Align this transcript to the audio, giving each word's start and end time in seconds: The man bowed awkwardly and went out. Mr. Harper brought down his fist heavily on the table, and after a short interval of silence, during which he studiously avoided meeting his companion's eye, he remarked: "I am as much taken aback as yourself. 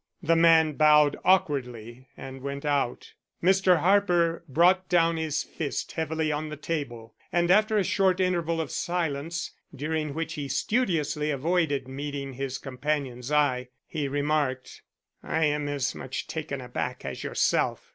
The 0.23 0.35
man 0.35 0.73
bowed 0.73 1.15
awkwardly 1.23 2.07
and 2.17 2.41
went 2.41 2.65
out. 2.65 3.13
Mr. 3.43 3.81
Harper 3.81 4.43
brought 4.49 4.89
down 4.89 5.17
his 5.17 5.43
fist 5.43 5.91
heavily 5.91 6.31
on 6.31 6.49
the 6.49 6.57
table, 6.57 7.13
and 7.31 7.51
after 7.51 7.77
a 7.77 7.83
short 7.83 8.19
interval 8.19 8.59
of 8.59 8.71
silence, 8.71 9.51
during 9.75 10.15
which 10.15 10.33
he 10.33 10.47
studiously 10.47 11.29
avoided 11.29 11.87
meeting 11.87 12.33
his 12.33 12.57
companion's 12.57 13.31
eye, 13.31 13.67
he 13.85 14.07
remarked: 14.07 14.81
"I 15.21 15.45
am 15.45 15.67
as 15.69 15.93
much 15.93 16.25
taken 16.25 16.61
aback 16.61 17.05
as 17.05 17.23
yourself. 17.23 17.89